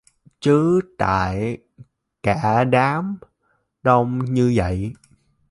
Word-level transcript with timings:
chứ 0.39 0.79
tại 0.97 1.57
cả 2.23 2.63
đám 2.63 3.17
đông 3.83 4.25
như 4.33 4.53
vậy 4.55 4.93